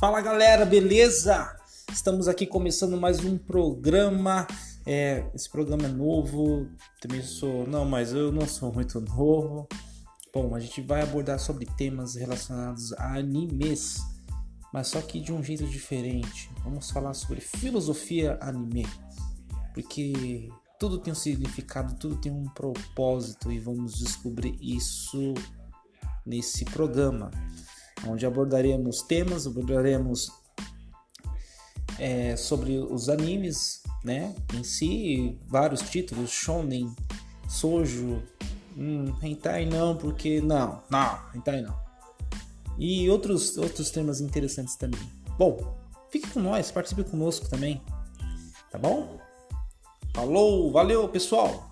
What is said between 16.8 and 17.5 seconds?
falar sobre